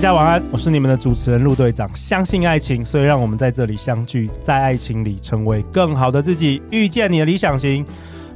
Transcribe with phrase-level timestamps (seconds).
[0.00, 1.86] 大家晚安，我是你们的主持人陆队长。
[1.94, 7.84] 相信爱情，所以让我们在这里相聚，在爱情里成为更好的自己，遇见你的理想型。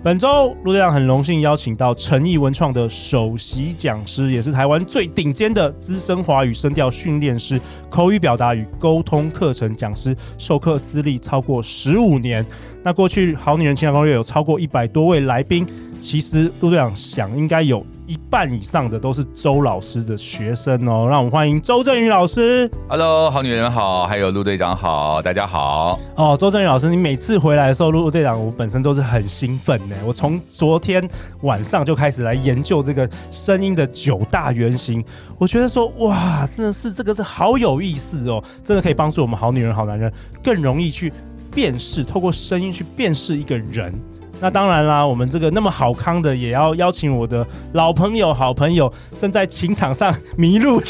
[0.03, 7.59] 本周陆队长很荣幸邀请到诚毅文创的首席讲师，也是台湾最顶尖的资深华语声调训练师、
[7.89, 12.45] 口语表达与沟通课程讲师，授课资历超过十五年。
[12.83, 15.67] 那过去《好女人情感攻略》有超过一百多位来宾，
[16.05, 21.09] 其实陆队长想应该有一半以上的都是周老师的学生哦。
[21.09, 22.71] 让我们欢迎周振宇老师。
[22.87, 25.99] Hello，好女人好，还有陆队长好，大家好。
[26.15, 29.97] 哦，周振宇老师，你每次回来的时候，陆队长我本身都是很兴奋的。
[30.05, 31.09] 我从昨天
[31.41, 35.03] 晚上就开始来研究这个声音的九大原型，
[35.39, 41.11] 我觉得说哇，真的是这个是好有意思哦，真的可以帮助我们好女人好男人更容易去。
[41.55, 43.95] 辨识，透过声音去辨识一个人。
[44.41, 50.87] 那当然啦，我们这个那么好康的，也要邀请我的老朋友、好朋友，正在情场上迷路的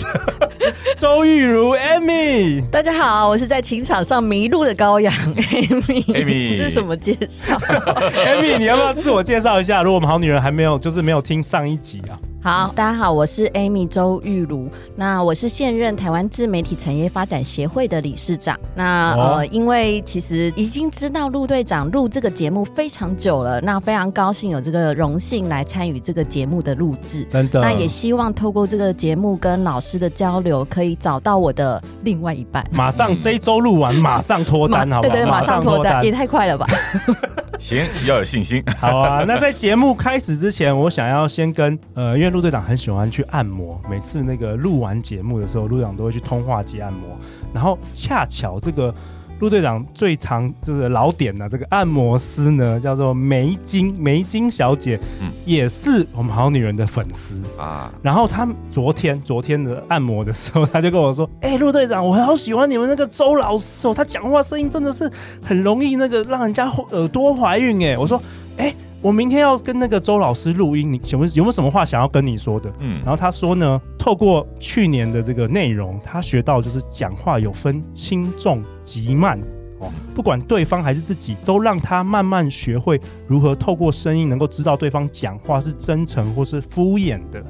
[0.96, 2.68] 周玉如 Amy。
[2.70, 6.04] 大家好，我是在情场上迷路的羔羊 Amy。
[6.06, 7.56] Amy， 这是什么介绍？
[8.26, 9.82] Amy，你要不要自我介绍一下？
[9.82, 12.18] 如果我们好女人还没有，就是没有听上一集啊。
[12.44, 14.68] 好，大家好，我是 Amy 周玉如。
[14.96, 18.54] 那我是现任台湾自媒体产业发展协会的理事长。
[18.74, 27.24] 那、哦、呃，因为其实已经知道陆队长录这个节目非常久了，那非常高兴有这个荣幸来参与这个节目的录制。
[27.30, 32.62] 真的，那也希望透过这个节目跟老师的交流，可以找到我的另外一半。
[32.70, 35.14] 马上这一周录完，马上脱单， 好不好？
[35.14, 36.66] 对，对对，马上脱单，也太快了吧！
[37.60, 38.62] 行，要有信心。
[38.78, 47.16] 好啊，那在节目开始之前，我想要先跟呃，因为陆队长很喜欢去按摩，每次那个录完节目的时候，陆队长都会去通话机按摩。
[47.52, 48.92] 然后恰巧这个
[49.44, 57.92] 陆队长最常就是老点的这个按摩师呢，叫做梅金梅金小姐，嗯，也是我们好女人的粉丝啊。
[58.00, 65.10] 然后她昨天昨天的按摩的时候，她就跟我说：“哎、欸，陆队长，我好喜欢你们那个周老师哦，他讲话声音真的是
[65.44, 68.18] 很容易那个让人家耳朵怀孕。”哎，我说
[68.56, 72.72] ：“哎、欸。”我明天要跟那个周老师录音，你有没有有没有什么话想要跟你说的？
[72.78, 79.38] 嗯，然后他说呢，透过去年的这个内容，他学到就是讲话有分轻重急慢
[79.80, 87.44] 哦，不管对方还是自己，都让他慢慢学会如何透过声音能够知道对方讲话是真诚或是敷衍的。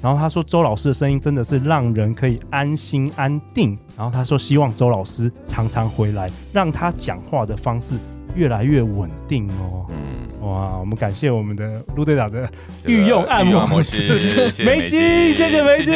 [0.00, 3.76] 然后他说，周老师的声音真的是让人可以安心安定。
[3.96, 7.96] 然后他说，希望周老师常常回来，让他讲话的方式
[8.34, 9.86] 越来越稳定哦。
[9.90, 9.96] 嗯。
[10.40, 12.48] 哇，我们感谢我们的陆队长的
[12.86, 15.92] 御用按摩师梅金，谢谢梅金，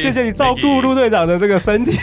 [0.00, 1.98] 谢谢你照顾陆队长的这个身体。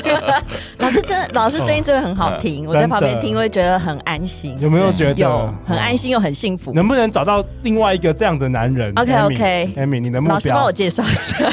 [0.76, 4.54] 老师真，老师声音真的很好听，我在旁边听会觉得很安心。
[4.60, 6.74] 有没有觉得有很安心又很幸福？
[6.74, 11.50] 能不能找到另外一个这样的男人？OK OK，Amy，你能不能，老师帮我介绍一下。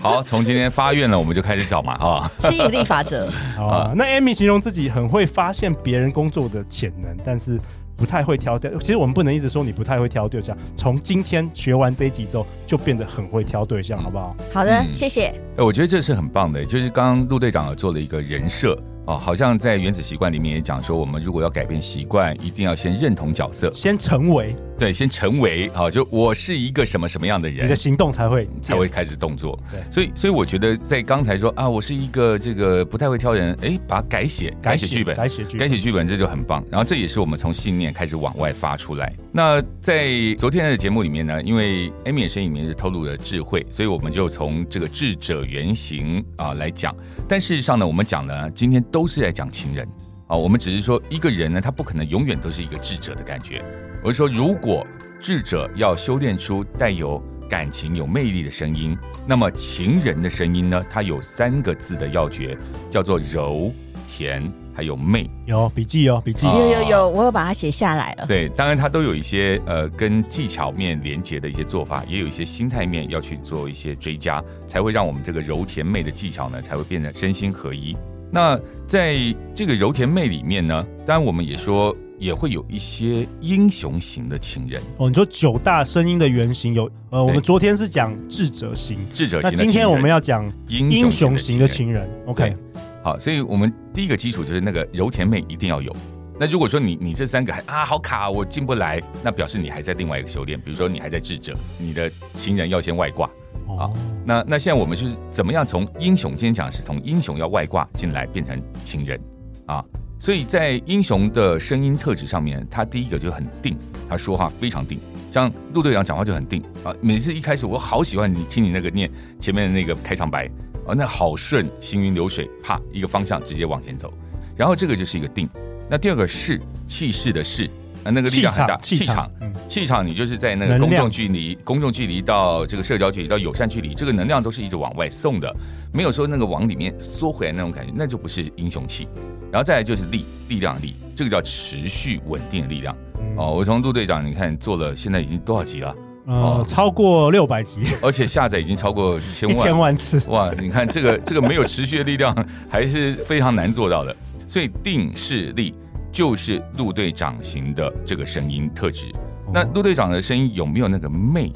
[0.02, 2.32] 好，从今天发愿了，我们就开始找嘛啊！
[2.48, 3.26] 吸引力法则。
[3.60, 7.58] 啊，那 Amy 形容自己很会发现别人工作的潜能，但是。
[7.96, 10.56] 不太会挑对，其实我们不能一直说你不太会挑对象。
[10.74, 14.34] 从今天学完这一集之后，就变得很会挑对象，好不好？
[14.50, 15.26] 好的，谢谢。
[15.26, 18.74] 哎、嗯，我觉得这是很棒的，就是刚刚陆队长做了一个人设。
[19.06, 29.58] 哦，好像在原子习惯里面也讲说，我们如果要改变习惯，一定要先认同角色，先成为，对，先成为，啊，就我是一个什么什么样的人，你的行动才会才会开始动作。
[29.70, 36.64] 对，所以所以我觉得在刚才说啊，我是一个这个不太会挑人，哎，把它改写，改写剧本，改写剧本，改写剧本，这就很棒。
[36.70, 39.12] 然后这也是我们从信念开始往外发出来。
[39.30, 40.08] 那在
[40.38, 46.96] 昨天的节目里面呢，因为 Amy 的声音里面是透露了智慧，所以我们就从这个智者原型啊来讲。
[47.28, 49.86] 但事实上呢，我们讲呢，今天都是在讲情人。
[50.30, 53.60] 啊，我们只是说一个人呢，他不可能永远都是一个智者的感觉。
[54.00, 54.86] 我是说，如果
[55.20, 58.96] 智者要修炼出带有感情、有魅力的声音，
[59.26, 62.56] 那么情人的声音呢，它有三个字的要诀，
[62.88, 63.72] 叫做柔、
[64.06, 64.40] 甜，
[64.72, 65.28] 还有媚。
[65.46, 68.24] 有笔记哦，笔记有有有，我有把它写下来了。
[68.28, 77.96] 对，当然它都有一些呃跟技巧面连接的一些做法，也有一些心态面要去做一些追加，才会让我们这个柔甜媚的技巧呢，才会变得身心合一。
[78.30, 79.16] 那在
[79.54, 85.08] 这个柔甜妹里面呢，当然我们也说也会有一些英雄型的情人哦。
[85.08, 89.50] 你说九大声音的原型有呃，我们昨天是讲智者型，智者型。
[89.50, 92.08] 那今天我们要讲英雄型的情人。
[92.26, 92.56] OK，
[93.02, 95.94] 好，所以我们第一个基础就是那个柔甜妹一定要有。
[96.38, 103.28] 那如果说你你这三个还啊好卡，我进不来，那表示你还在另外一个修炼，比如说你还在智者，你的情人要先外挂。
[103.78, 103.90] 啊，
[104.24, 109.20] 那那现在我们就是怎么样从英雄，今天讲是从英雄要外挂进来变成情人
[109.66, 109.84] 啊，
[110.18, 113.76] 所以在英雄的声音特质上面，他第一个就很定，
[114.08, 115.00] 他说话非常定，
[115.30, 120.46] 像陆队长讲话就很定啊，每次一开始我好喜欢你听你那个念前面的那个开场白
[120.86, 124.12] 啊，那好顺，行云流水，啪一个方向直接往前走，
[124.56, 125.48] 然后这个就是一个定，
[125.88, 127.70] 那第二个是，气势的势。
[128.04, 129.30] 啊，那个力量很大，气场，气场，
[129.68, 135.54] 气场，你就是在那个公众距离、公众距离到这个社交距离到友善距离，这个能量都是一直往外送的，
[135.92, 139.06] 没有说那个往里面缩回来那种感觉，那就不是英雄气。
[139.52, 142.96] 然后再来就是力，力量力，这个叫持续稳定的力量。
[143.36, 145.94] 哦，我从陆队长，你看做了，现在已经多少集了？
[146.26, 150.22] 哦，超过六百集，而且下载已经超过千万千万次。
[150.28, 152.34] 哇，你看这个这个没有持续的力量，
[152.68, 154.14] 还是非常难做到的。
[154.46, 155.74] 所以定势力。
[156.12, 159.06] 就是陆队长型的这个声音特质。
[159.52, 161.52] 那陆队长的声音有没有那个媚，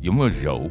[0.00, 0.70] 有没有柔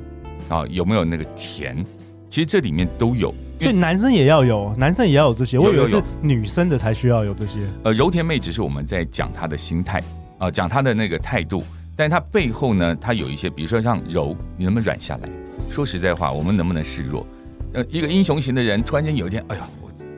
[0.49, 0.65] 啊？
[0.69, 1.83] 有没有那个甜？
[2.29, 3.33] 其实这里面都有。
[3.59, 5.57] 所以男生也要有，男生也要有这些。
[5.57, 7.61] 我以为是女生的才需要有这些。
[7.83, 10.03] 呃，柔甜妹只是我们在讲他的心态
[10.37, 11.63] 啊，讲他的那个态度。
[11.95, 15.29] 但是他背后呢，他有一些，比如说像柔，你能不能软下来？
[15.69, 17.25] 说实在话，我们能不能示弱？
[17.73, 19.67] 呃，一个英雄型的人，突然间有一天，哎呀。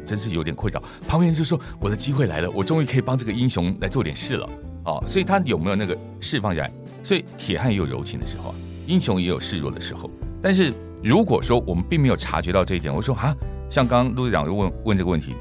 [0.07, 4.50] 真是有点困扰，旁边人就说：“我的机会来了，我终于可以帮这个英雄来做点事了。”
[4.86, 6.71] 哦，所以他有没有那个释放下来？
[7.04, 8.56] 所以铁汉也有柔情的时候啊，
[8.88, 10.09] 英雄也有示弱的时候。
[10.42, 10.71] 但是
[11.04, 13.36] 如果说我们并没有察觉到这一点，我说啊，
[13.69, 15.36] 像刚刚陆队长就问问这个问题：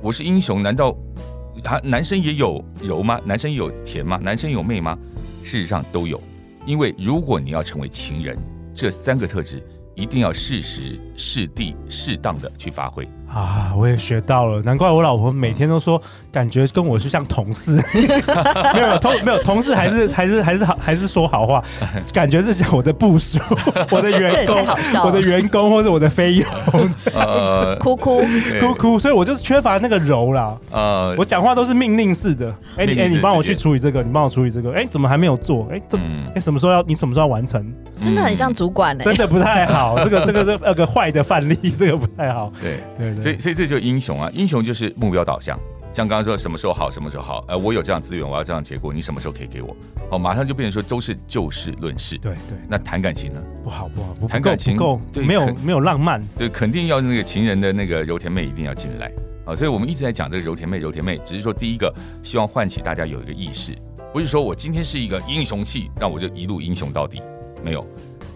[0.00, 0.96] 我是英雄，难道
[1.64, 3.20] 他男生也有柔吗？
[3.24, 4.20] 男生也有甜吗？
[4.22, 4.96] 男生有媚吗？
[5.42, 6.22] 事实上都有，
[6.64, 8.38] 因为如果你要成为情人，
[8.72, 9.60] 这三个特质
[9.96, 13.08] 一定要适时、适地、适当的去发挥。
[13.32, 16.00] 啊，我也学到了，难怪我老婆每天都说，
[16.30, 17.82] 感觉跟我是像同事，
[18.74, 21.64] 没有同没有同事还是 还是还是好还是说好话，
[22.12, 23.38] 感觉是像我的部属，
[23.90, 24.56] 我的员工，
[25.04, 26.46] 我的员工或者我的菲佣，
[27.14, 28.22] 呃，哭哭。
[28.60, 35.66] 哭哭，所以我就是缺乏那个柔啦，呃，我讲话都是命令式的，哎你哎你帮我去处理这个，你帮我处理这个，哎怎么还没有做？
[35.72, 35.96] 哎这
[36.34, 37.64] 哎什么时候要你什么时候要完成？
[38.02, 42.78] 真的很像主管哎，真的不太好，这个这个是那个坏的范例，这个不太好，对。
[42.98, 43.21] 对对。
[43.22, 44.30] 所以，所以这就是英雄啊！
[44.34, 45.56] 英雄就是目标导向，
[45.92, 49.76] 像刚刚说什么时候好，什么时候好，呃，我有这样资源，我要这样结果，你什么时候可以给我？
[50.10, 52.18] 哦，马上就变成说都是就事论事。
[52.18, 53.40] 对对，那谈感情呢？
[53.62, 59.10] 不好不好，谈感情不够，对，没有没有浪漫，对，肯定要那个情人的那个柔甜妹一定要进来
[59.46, 59.54] 啊！
[59.54, 61.92] 所以我们一直在讲这个柔甜妹，柔甜妹，只是说第一个
[62.22, 63.72] 希望唤起大家有一个意识，
[64.12, 67.22] 不是说我今天是一个英雄气，那我就一路英雄到底，
[67.62, 67.86] 没有。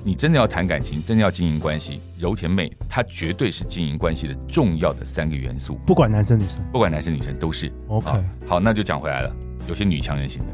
[0.06, 5.80] 你真的要谈感情，真的要经营关系，柔甜媚，它绝对是经营关系的重要的三个元素。
[5.84, 7.72] 不管男生女生，不管男生女生都是。
[7.88, 9.36] OK，好，那就讲回来了，
[9.66, 10.46] 有些女强人型的。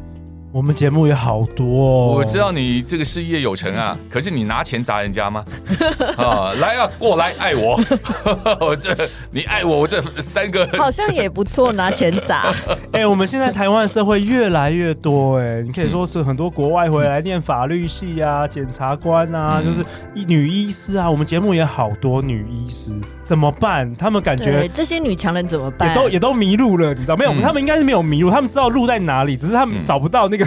[0.52, 5.42] 我们节目也好多哦，我知道你这个事业有成啊，可是你拿钱砸人家吗？
[6.18, 7.80] 啊，来啊，过来爱我，
[8.60, 8.94] 我这
[9.30, 12.52] 你爱我，我这三个好像也不错，拿钱砸。
[12.92, 19.82] 哎、欸，我们现在台湾社会越来越多、欸，哎，你可以说是很多国外回来念法律系啊，检察官啊，嗯、就是
[20.26, 23.90] 女医师啊，我们节目也好多女医师，怎么办？
[23.96, 25.88] 他们感觉这些女强人怎么办？
[25.88, 27.32] 也都也都迷路了，你知道没有？
[27.32, 30.41] 嗯、他们应该是没有迷路，他们知道路在哪里，只是他们找不到那个。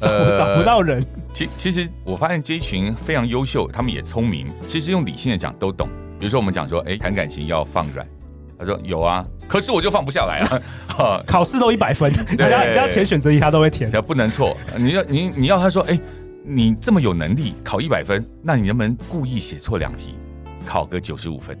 [0.00, 1.04] 呃，找不到人。
[1.32, 4.46] 其其实我发现这一群非常优秀，他们也聪明。
[4.66, 5.88] 其实用理性的讲都懂。
[6.18, 8.06] 比如说我们讲说，哎，谈感情要放软。
[8.58, 11.22] 他说有啊，可是我就放不下来啊。
[11.26, 14.56] 考试都一百分，人家人家填选择题他都会填，不能错。
[14.76, 15.98] 你要你你要他说，哎，
[16.44, 20.14] 你这么有能力考一百分，那你能不能故意写错两题，
[20.66, 21.58] 考个九十五分？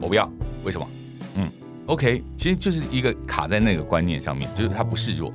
[0.00, 0.30] 我不要，
[0.64, 0.88] 为什么？
[1.34, 1.50] 嗯
[1.84, 5.30] ，OK，其实就是一个卡在那个观念上面，就是他不示弱。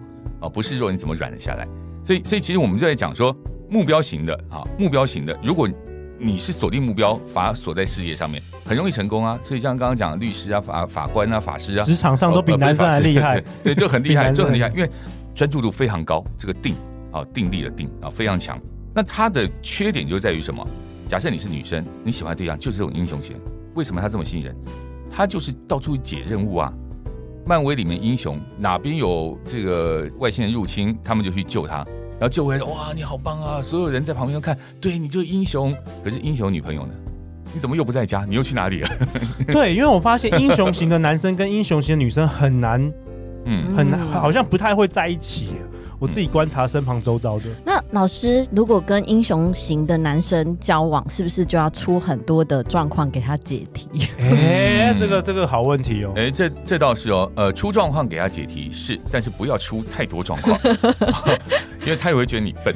[0.46, 1.68] 啊，不示弱，你怎么软得下来？
[2.04, 3.36] 所以，所以其实我们就在讲说，
[3.70, 5.68] 目标型的啊，目标型的，如果
[6.20, 9.40] 你是锁定目标，反而锁在事业上面，很容易成功啊。
[9.42, 14.90] 所以像刚刚讲的律师啊、法法官啊、法师啊，职场上都比男生还厉害，对，就很 厉害，就很厉害，因为
[15.34, 16.75] 专注度非常高，这个定
[17.12, 18.60] 啊，定力的定啊，非常强。
[18.94, 20.66] 那他的缺点就在于什么？
[21.08, 23.36] 假设你是女生，你喜欢的对象就是这种英雄型，
[23.74, 24.56] 为什么他这么吸引人？
[25.12, 26.74] 他就是到处解任务啊。
[27.48, 31.78] 漫威里面英雄哪边有这个外星人入侵，他们就去救他，
[32.20, 33.62] 然后救回来，哇，你好棒啊！
[33.62, 35.72] 所有人在旁边都看，对，你就是英雄。
[36.04, 36.94] 可是英雄女朋友呢？
[37.54, 38.25] 你怎么又不在家？
[38.28, 38.90] 你又去哪里了？
[39.48, 42.82] 对，因为我发现英雄型的男生跟英雄型的女生很难，
[43.46, 45.50] 嗯，很难，好像不太会在一起。
[46.00, 47.46] 我自己观察身旁周遭的。
[47.64, 54.10] 那老师如果跟英雄型的男生交往，是不是就要出很多的状况给他解题？
[54.20, 56.14] 哎、欸，这个这个好问题哦。
[56.16, 57.32] 哎、欸，这这倒是哦。
[57.36, 60.60] 呃，出状况给他解题是，但是不要出太多状况，
[61.82, 62.75] 因为他也会觉得你笨。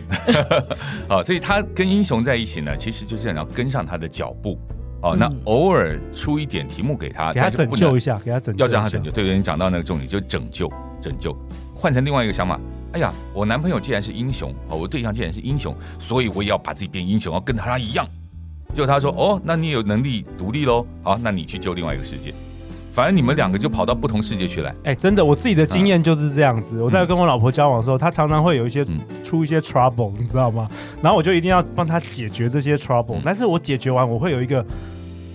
[1.09, 4.57] 啊，所以他跟英雄在一起呢，其实就是想要跟上他的脚步。
[5.01, 9.09] 哦，那偶尔出一点题目给他，给他拯救一下，给他拯救，要让他拯救。
[9.09, 10.69] 对，你讲到那个重点，就拯救，
[11.01, 11.33] 拯救。
[11.73, 12.59] 换成另外一个想法，
[12.93, 18.07] 哎呀，我男朋友既然是英雄，哦，我对象既然是英雄，所以我也要把自己变英雄，要跟他一样。
[18.73, 22.33] 结果他说，哦，那你也有能力独立喽，好，那你去救另外一个世界。
[22.91, 24.73] 反正你们两个就跑到不同世界去了。
[24.83, 26.77] 哎，真的，我自己的经验就是这样子。
[26.77, 28.85] 嗯、我在跟我老婆交往的时候，她常常会有一些
[29.23, 30.67] 出一些 trouble，你知道吗？
[31.01, 33.17] 然后我就一定要帮她解决这些 trouble。
[33.23, 34.65] 但是我解决完，我会有一个。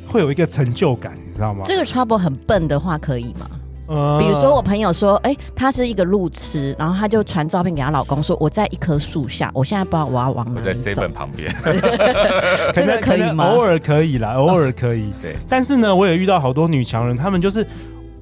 [0.07, 1.63] 会有一个成就感，你知道吗？
[1.65, 3.51] 这个 trouble 很笨的话可以吗？
[3.87, 10.71] 呃，比如说我朋友说，哎，他是一个路痴，然后他就传照片给她老公说，我在一棵树下，我现在不知道我要往哪里走。
[10.71, 11.55] 我在 seven 旁边，
[12.73, 13.45] 真的可以吗？
[13.45, 15.13] 偶尔可以啦，偶尔可以。
[15.21, 17.67] 对，但是呢，我也遇到好多女强人，她们就是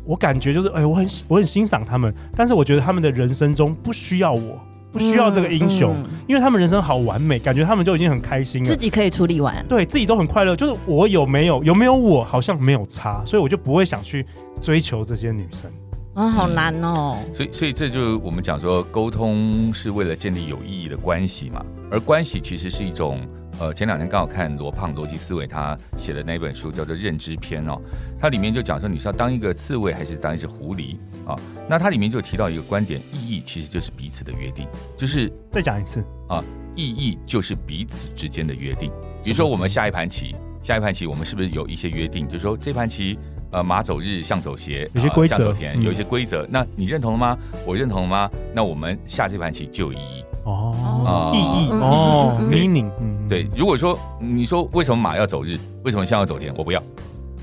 [0.04, 4.59] 我感觉就是，哎，我很我很欣赏他们，但是我觉得他们的人生中不需要我。
[4.92, 10.54] 不需要这个英雄，嗯嗯、因为他们人生好完美，感觉他们就已经很开心了，自己可以处理完，对自己都很快乐。
[10.54, 14.26] 就是我有没有有没有我，好像没有差，所以我就不会想去
[14.61, 15.70] 追求这些女生。
[16.14, 17.16] 啊、哦，好难哦。
[17.32, 23.20] 所以，所以这就是我们讲说，沟通是为了建立有意义的关系嘛，而关系其实是一种。
[23.62, 27.81] 呃，前两天刚好看罗胖逻辑思维他写的那本书叫做《认知篇》哦，
[28.19, 31.38] 它里面就讲说你是要当一个刺猬还是当一只狐狸啊？
[31.69, 34.66] 那它里面就提到一个观点，意义其实就是彼此的约定，
[34.97, 36.42] 就是再讲一次啊，
[36.75, 38.90] 意义就是彼此之间的约定。
[39.23, 42.26] 比如说我们下一盘棋，下一盘棋我们是不是有一些约定？
[42.26, 43.16] 就是说这盘棋
[43.52, 47.38] 呃马走日象走斜，有些规则，象走田有一些规则，那你认同了吗？
[47.64, 48.28] 我认同了吗？
[48.52, 50.25] 那我们下这盘棋就有意义。
[50.44, 52.90] 哦，意义哦，meaning，
[53.28, 53.46] 对。
[53.56, 56.82] 如果说你说为什么马要走日，为什么象要走田，我不要，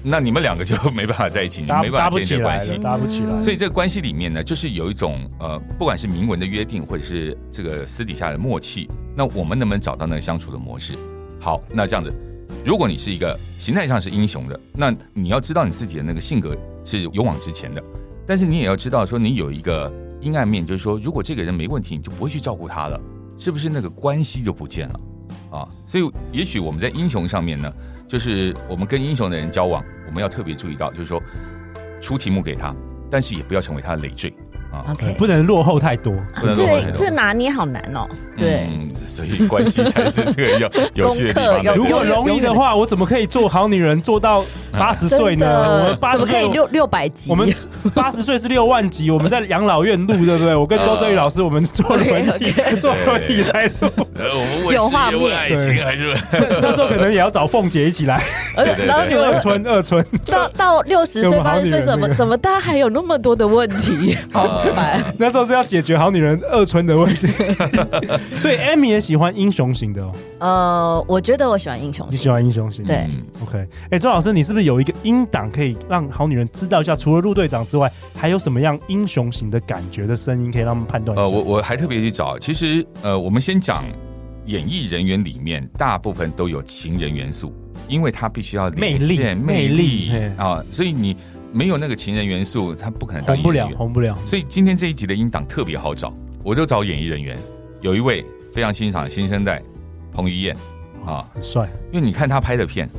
[0.03, 3.41] 那你们两个就没办法在一起，你没办法建立关系，搭不起来。
[3.41, 10.93] 所以这个关系里面呢，就是有一种呃，不管是明文的约定，或者是这个私底下的默契，那我们能不能找到那个相处的模式？
[11.39, 12.13] 好，那这样子，
[12.65, 16.53] 如果你是一个形态上是英雄的，那你要知道你自己的那个性格
[16.83, 17.81] 是勇往直前的，
[18.27, 19.89] 但是你也要知道说你有一个。
[20.21, 22.99] 阴暗面就是说，如果这个人没问题，你就不会去照顾他了，
[23.37, 24.99] 是不是那个关系就不见了
[25.51, 25.67] 啊？
[25.87, 27.71] 所以，也许我们在英雄上面呢，
[28.07, 31.21] 就是我们跟英雄的人交往，我们要特别注意到，就是说
[32.01, 32.75] 出题目给他，
[33.09, 34.33] 但是也不要成为他的累赘。
[34.71, 36.91] 啊，OK，不能落后太多，不能落后太多。
[36.91, 38.07] 这这拿捏好难哦。
[38.37, 38.69] 对，
[39.07, 41.75] 所以关系才是这个要有趣的地方。
[41.75, 45.83] 如果容易的话，我怎么可以做好女人做到 八十岁呢？
[45.83, 47.31] 我们八十岁可以六六百集。
[47.31, 47.53] 我们
[47.93, 50.53] 八十岁是六万集，我们在养老院录，对不对？
[50.55, 52.07] 我跟周正宇老师，我们坐轮
[52.39, 54.71] 椅，坐轮椅来录。
[54.71, 56.15] 有画面，爱情还是？
[56.61, 58.23] 那时候可能也要找凤姐一起来。
[58.85, 64.15] 然后你们二村二村到到六十岁八十岁，怎么怎么大家还有那么多的问题？
[64.31, 64.58] 好。
[65.17, 67.27] 那时候是要解决好女人二春的问题，
[68.37, 70.11] 所以 Amy 也喜欢英雄型的哦。
[70.39, 72.17] 呃，我觉得我喜欢英雄型。
[72.17, 72.85] 你喜欢英雄型？
[72.85, 73.07] 对
[73.41, 73.57] ，OK。
[73.57, 76.95] 哎、欸，周老师，你是不是有一个音档可以让好女人知道一下？
[76.95, 81.23] 除了陆队长之外，还有什么样英雄型的感觉的声音可以让他们判断一下？
[81.23, 83.83] 呃，我我还特别去找，其实呃，我们先讲
[84.45, 87.53] 演艺人员里面，大部分都有情人元素，
[87.87, 91.15] 因为他必须要魅力，魅力啊，所以你。
[91.51, 94.13] 没有那个情人元素，他不可能当红不了，红不了。
[94.25, 96.13] 所以今天这一集的音档特别好找，
[96.43, 97.37] 我就找演艺人员。
[97.81, 99.61] 有一位非常欣赏新生代
[100.11, 100.55] 彭于晏
[101.05, 101.69] 啊，很帅。
[101.91, 102.89] 因为你看他拍的片，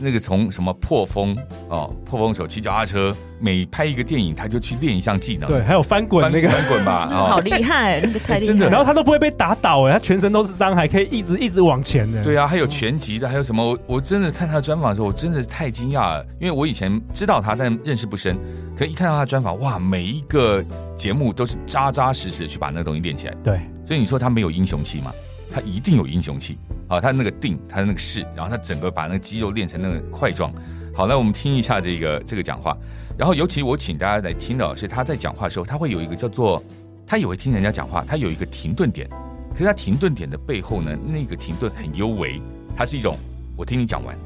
[0.00, 1.36] 那个从什么破风
[1.68, 3.14] 哦，破风手骑脚踏车。
[3.40, 5.46] 每拍一个电影，他就去练一项技能。
[5.46, 8.52] 对，还有翻滚那个翻滚吧， 好厉害， 那个太厉害。
[8.52, 12.24] 真的，然后他都不会被打倒哎，他全身都是伤，还可以一直一直往前的。
[12.24, 13.62] 对啊，还有拳击的，还有什么？
[13.62, 18.38] 我我真的看他的专访的时候，我真的太惊讶了，因为我以前知道他，但认识不深。
[18.74, 20.64] 可一看到他的专访，哇，每一个
[20.96, 23.34] 节目都是扎扎实实的去把那个东西练起来。
[23.42, 25.12] 对，所以你说他没有英雄气吗？
[25.54, 26.58] 他一定有英雄气
[26.88, 27.00] 啊！
[27.00, 30.52] 他那个定，他的那个势，然后他整个把那个肌肉练成那个块状。
[30.92, 32.76] 好，那我们听一下这个这个讲话。
[33.16, 36.60] 然后，尤其我请大家来听的是他在讲话的时候，他会有一个叫做，
[37.06, 39.08] 他也会听人家讲话，他有一个停顿点。
[39.52, 42.42] 可是他停顿点的背后呢，那个停顿很幽微，
[42.76, 43.16] 它是一种
[43.56, 44.18] 我听你讲完，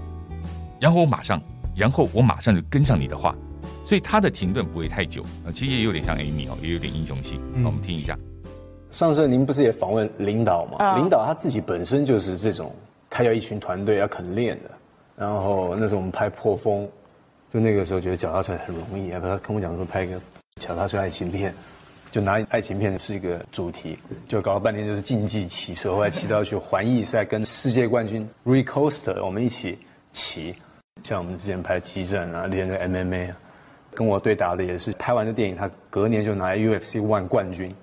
[0.80, 1.38] 然后我马上，
[1.76, 3.36] 然后我马上就跟上你的话，
[3.84, 5.52] 所以他的停顿不会太久啊。
[5.52, 7.38] 其实也有点像 Amy 哦，也有点英雄气。
[7.54, 8.16] 那我们听一下。
[8.90, 10.96] 上次您不是也访问领导吗？
[10.96, 12.74] 领导他自己本身就是这种，
[13.10, 14.70] 他要一群团队要肯练的。
[15.16, 16.88] 然后那时候我们拍破风。
[17.50, 20.20] 就那个时候觉得脚踏车很容易，啊，他跟我讲说拍一个
[20.60, 21.50] 脚踏车爱情片，
[22.10, 29.78] 就拿爱情片是一个主题，就搞了半天就是竞技骑车，后来骑到要去环意赛，跟世界冠军 Rui Costa 我们一起
[30.12, 30.54] 骑，
[31.02, 33.36] 像我们之前拍激战啊，练那个 MMA 啊，
[33.94, 37.74] 跟我对打的也是拍完的电影，他隔年就拿 UFC One 冠军，然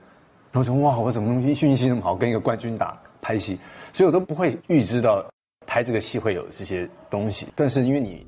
[0.56, 3.58] 后说哇，我怎么运气那么好，跟一个冠军打拍戏，
[3.94, 5.26] 所以我都不会预知到
[5.66, 8.26] 拍这个戏会有这些东西，但是因为你，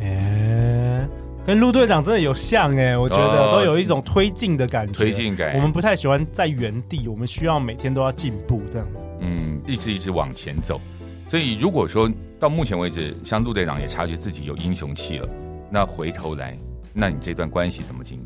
[0.00, 1.06] 欸
[1.44, 4.92] 跟陆队长真的有像哎，我觉得都有一种推进的感觉。
[4.92, 9.08] 推进感，我们不太喜欢在原地，我们需要每天都要进步这样子。
[9.18, 10.80] 嗯，一直一直往前走。
[11.26, 15.28] 所以如果说到目前为止，像陆队长也察觉自己有英雄气了，
[15.68, 16.56] 那回头来，
[16.94, 18.24] 那你这段关系怎么经营？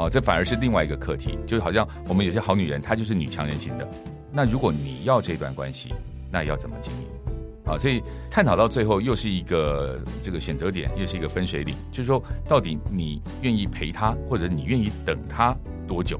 [0.00, 1.38] 哦，这反而是另外一个课题。
[1.46, 3.86] 就好像我们有些好女人，她就是女强人型的。
[4.32, 5.92] 那如果你要这段关系，
[6.32, 7.06] 那要怎么经营？
[7.66, 15.54] 啊，所以探讨到最后又是一个这个选择点，又是一个分水岭，就是说到底你愿意陪他，或者你愿意等他
[15.86, 16.18] 多久？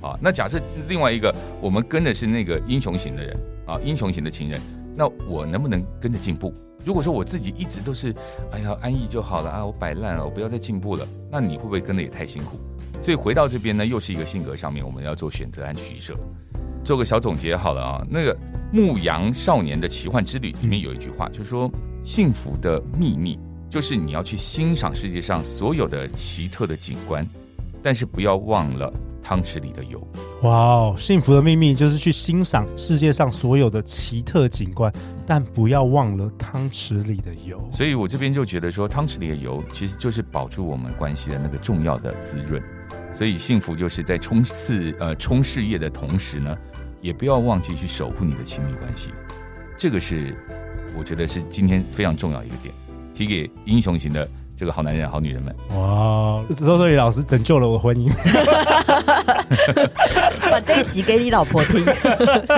[0.00, 0.58] 啊，那假设
[0.88, 1.30] 另外一个
[1.60, 4.58] 我们跟的是那个英雄型的人啊，英雄型的情人，
[4.96, 6.50] 那我能不能跟着进步？
[6.82, 8.14] 如果说我自己一直都是
[8.52, 12.56] 哎呀安逸就好了啊，我摆烂了，我不要再进步了，那你会不会跟的也太辛苦？
[13.00, 16.14] 所以回到这边呢，又是一个性格上面我们要做选择和取舍。
[16.84, 18.34] 做个小总结好了啊，那个
[18.72, 21.70] 《牧羊少年的奇幻之旅》里面有一句话，就是说
[22.02, 27.26] 幸福的秘密就是你要去欣赏世界上所有的奇特的景观，
[27.82, 28.92] 但是不要忘了
[29.28, 30.00] 汤匙里的油。
[30.40, 34.90] 哇哦，幸福的秘密就是去欣赏世界上所有的奇特景观，
[35.26, 37.62] 但不要忘了汤匙里的油。
[37.70, 42.62] 所以我这边就觉得说，汤匙里的油其实就是保住我们关系的那个重要的滋润。
[43.12, 46.56] 所以幸福就是在冲刺呃冲事业的同时呢。
[47.00, 49.12] 也不要忘记去守护你的亲密关系，
[49.76, 50.36] 这个是
[50.98, 52.74] 我觉得是今天非常重要一个点，
[53.14, 55.54] 提给英雄型的这个好男人、好女人们。
[55.76, 58.10] 哇，周周宇老师拯救了我婚姻，
[60.50, 61.84] 把这一集给你老婆听。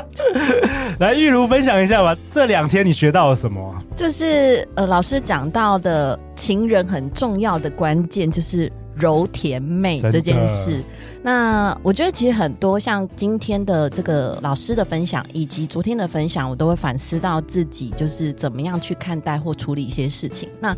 [0.98, 3.74] 来，玉如分享一下吧，这两天你学到了什么？
[3.96, 10.82] 就是呃，老师讲到的情人很重要的关键就是柔甜美这件事。
[11.22, 20.48] 那我觉得其实很多像今天的这个老师的分享，以及昨天的分享，我都会反思到自己就是怎么样去看待或处理一些事情。
[20.58, 20.74] 那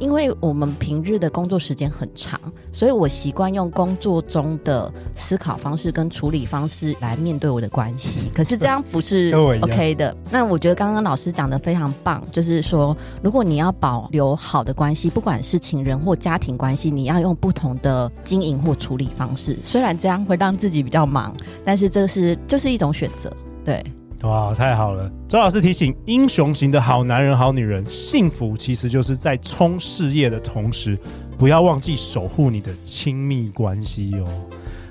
[0.00, 2.40] 因为我们平日的工作时间很长，
[2.72, 8.18] 所以我习惯用工作中的思考方式跟处理方式来面对我的关系。
[8.34, 9.30] 可是这样不是
[9.62, 10.16] OK 的。
[10.32, 19.56] 那我觉得刚刚老师讲的非常棒，就是说如果你要保留好的关系，不管是情人或家庭关系，你要用不同的经营或处理方式。
[19.62, 23.30] 虽然这样会让自己比较忙，但是这是就是一种选择。
[23.64, 23.84] 对，
[24.22, 25.10] 哇，太好了！
[25.28, 30.96] 周老师提醒：英雄型的好男人、好女人，幸福其实就是在冲事业的同时，
[31.36, 34.24] 不要忘记守护你的亲密关系哦。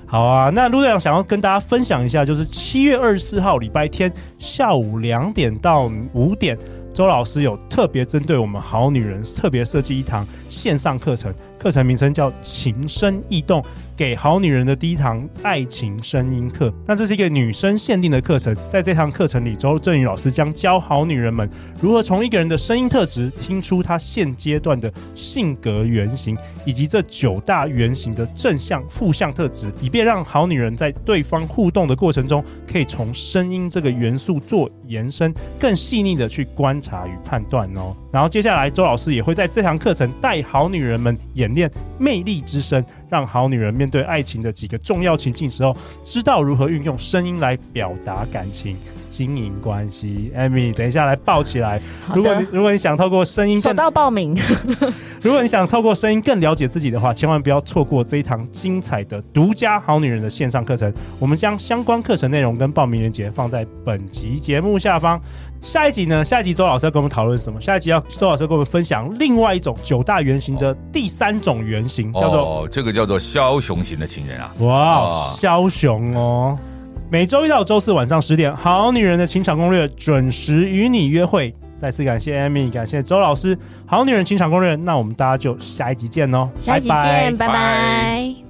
[0.06, 6.56] 好啊，那陆队长想要跟大家分享一下，就是七月二十四号礼拜天下午两点到五点，
[6.92, 11.34] 周老师有特别针对我们好女人特别设计一堂线上课程。
[11.64, 13.62] 课程名称叫《情声意动》，
[13.96, 16.70] 给好女人的第一堂爱情声音课。
[16.84, 21.48] 那这是一个女生限定的课程，在这堂课程里，周振宇老师将教好女人们
[21.80, 37.96] 如何从一个人的声音特质听出她现阶段的性格原型，以及这九大原型的正向、负向特质，以便让好女人在对方互动的过程中，可以从声音这个元素做延伸，更细腻的去观察与判断哦。
[38.12, 48.76] 然后接下来，周老师也会在这堂课程带好女人们演练魅力之声，让好女人面对爱情的几个重要情境时候，知道如何运用声音来表达感情、
[49.14, 50.32] 经营关系。
[50.36, 51.80] Amy，等一下来抱起来。
[52.12, 54.36] 如果你如果你想透过声音，手到报名。
[55.22, 60.92] 如果你想透过声音更了解自己的话，千万不要错过这一堂精彩的独家好女人的线上课程。
[61.20, 65.18] 我们将相关课程内容跟报名链接放在本集节目下方。
[65.60, 66.22] 下一集呢？
[66.22, 67.58] 下一集周老师要跟我们讨论什么？
[67.58, 74.52] 下一集要周老师跟我们分享另外一种九大原型的第三种原型，哦、叫做哦，这个叫做枭雄型的情人啊！
[74.60, 76.58] 哇，枭雄哦！
[77.10, 81.54] 每周一到周四晚上十点，好女人的情场攻略准时与你约会。
[81.78, 84.74] 再次感谢 Amy，感谢周老师，好女人情场攻略。
[84.74, 86.48] 那我们大家就下一集见哦！
[86.60, 87.46] 下一集见，拜拜。
[87.46, 88.43] 拜拜。